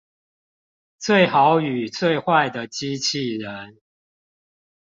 [0.97, 3.77] 最好與最壞的機器人